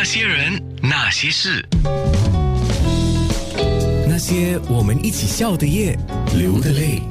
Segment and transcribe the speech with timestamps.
[0.00, 1.62] 那些人，那些事，
[4.08, 5.94] 那些我们一起笑的夜，
[6.34, 7.02] 流的泪。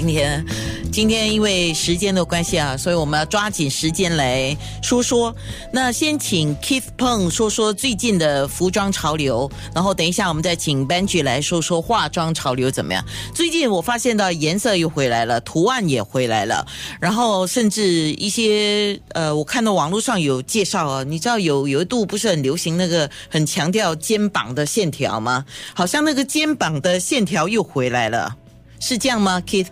[0.00, 0.42] 今天，
[0.90, 5.36] 今天因为时间的关系啊，所以我们要抓紧时间来说说。
[5.70, 13.04] 那先请 Keith Peng 说说最近的服装潮流，然后等一下我们再请 Benji 来说说化妆潮流怎么样。
[13.34, 16.66] 最近我发现到颜色又回来了，图案也回来了，
[16.98, 25.44] 然后甚至一些呃，我看到网络上有介绍啊，你知道有有一度不是很流行那个很强调肩膀的线条吗？
[25.74, 28.34] 好像那个肩膀的线条又回来了，
[28.80, 29.70] 是这样吗，Kit？h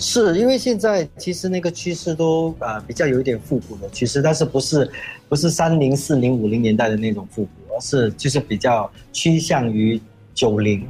[0.00, 4.90] 是因为现在其实那个趋势都呃比较有一点复古的趋势，但是不是
[5.28, 10.00] 不是三零四零五零年代的那种复古，而是就是比较趋向于
[10.34, 10.88] 九零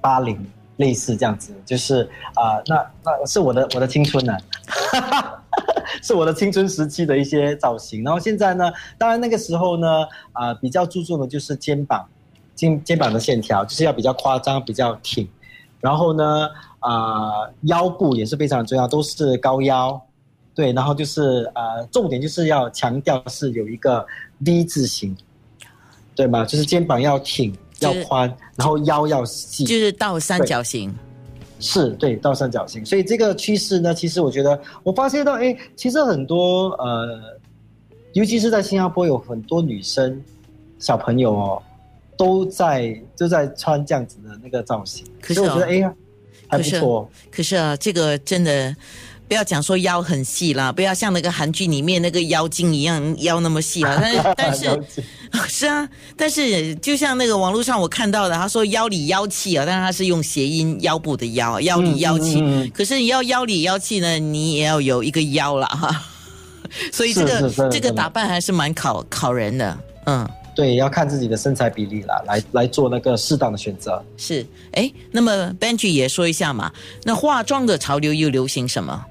[0.00, 0.38] 八零
[0.76, 4.36] 类似这样子，就是啊那那是我的我的青春呢，
[6.02, 8.04] 是我的青春时期的一些造型。
[8.04, 12.06] 然后现在呢，当然那个时候呢啊比较注重的就是肩膀
[12.54, 15.28] 肩肩膀的线条，就是要比较夸张比较挺，
[15.80, 16.48] 然后呢。
[16.78, 20.00] 啊，腰部也是非常重要，都是高腰，
[20.54, 24.06] 对，然后就是呃，重点就是要强调是有一个
[24.46, 25.16] V 字形，
[26.14, 26.44] 对吗？
[26.44, 30.94] 就是肩膀要挺，要宽，然后腰要细，就是倒三角形，
[31.58, 32.86] 是对，倒三角形。
[32.86, 37.18] 所以这个趋势呢，其实我觉得我发现到，哎，其实很多呃，
[38.12, 40.22] 尤其是在新加坡，有很多女生
[40.78, 41.62] 小朋友哦，
[42.16, 45.92] 都在都在穿这样子的那个造型，可是我觉得哎呀。
[46.48, 48.72] 还不错，可是啊，这个真的
[49.26, 54.00] 不要讲说腰很细啦，不要像那个韩剧里面那个妖精一样腰那么细啊。
[54.00, 62.70] 但是 但是 是啊，但是就像那个网络上我看到的，他说腰里妖气啊，但是他是用谐音腰部的腰，腰里妖气。
[62.72, 66.00] 可是你要腰里妖气呢，你也要有一个腰了哈。
[66.92, 70.24] 所以这个这个打扮还是蛮考考人的，嗯。
[70.56, 74.02] 对，要看自己的身材比例啦，来来做那个适当的选择。
[74.16, 76.72] 是，哎，那么 Benji 也说一下嘛，
[77.04, 79.04] 那化妆的潮流又流行什么？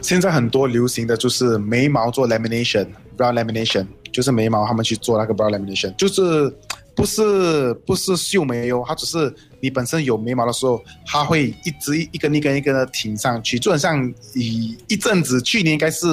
[0.00, 6.50] 现在很多流行的就是眉毛做 lamination，brow lamination，就是眉毛他们去做那个 brow lamination，就是
[6.96, 9.30] 不是不是秀眉哦，它只是
[9.60, 16.06] 你本身有眉毛的时候，它会一直一根一根一根的挺上去，就很像一一阵子，去年应该是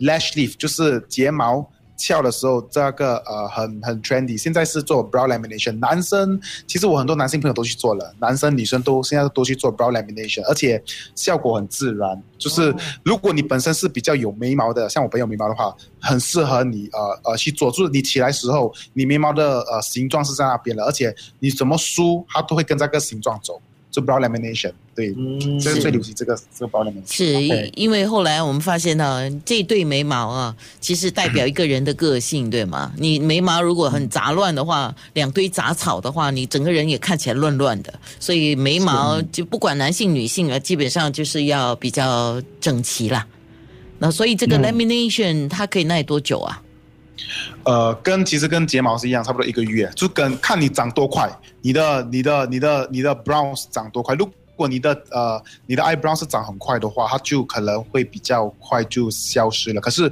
[0.00, 1.66] lash lift，就是睫毛。
[1.96, 4.36] 翘的时候，这个呃很很 trendy。
[4.36, 10.82] 现在是做 brow lamination，男生其实我很多男性朋友都去做了，男生女生都现在都去做 brow lamination，而且
[11.14, 12.22] 效果很自然。
[12.38, 17.70] 就是如果你本身是比较有眉毛的，像我朋友眉毛的话，很适合你呃呃去做。
[17.70, 23.60] 就是你起来时候，你眉毛的呃形状是在那边的，而且你怎么梳，它都会跟这个形状走。
[23.96, 25.14] 就 brow lamination，对，
[25.58, 27.16] 这是最流行这个这个 brow lamination。
[27.16, 32.92] 是因为后来我们发现呢这对眉毛啊，其实代表一个人的个性，对吗？
[33.00, 37.98] 你眉毛如果很杂乱的话，两堆杂草的话，你整个人也看起来乱乱的。
[38.20, 43.26] 所以眉毛就不管男性女性啊，基本上就是要比较整齐啦。
[43.98, 46.62] 那所以这个 lamination 它可以耐多久啊？
[47.64, 51.30] 呃，跟其实跟睫毛是一样，差不多一个月，就跟看你长多快，
[51.62, 54.14] 你的你的你的你的 brow 长多快。
[54.14, 59.80] 如果你的呃你的 eyebrow 是长很快的话，它就可能会比较快就消失了。
[59.80, 60.10] 可是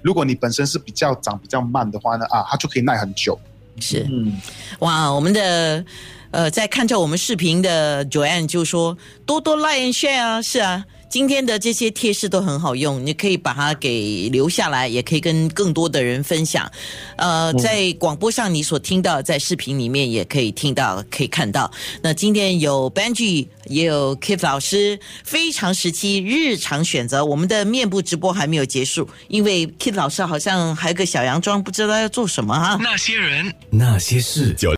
[0.00, 3.38] 如果你本身是比较长比较慢的话呢，啊，它就可以耐很久。
[3.80, 4.40] 是，嗯，
[4.80, 5.84] 哇，我们的
[6.30, 8.96] 呃在看着我们视频的 Joanne 就说
[9.26, 10.84] 多多 like and share 啊，是啊。
[11.08, 16.70] 今天的这些贴士都很好用，你可以把它给留下来，也可以跟更多的人分享。
[17.16, 21.70] 呃，在广播上你所听到，在视频里面也可以听到，可以看到。
[22.02, 27.24] 那今天有 Benji，也有 Keith 老师，非常时期日常选择。
[27.24, 32.78] 我们的面部直播还没有结束，因为 Keith 老师好像还有个小洋装，不知道要做什么哈。
[32.82, 34.54] 那些人，那些事。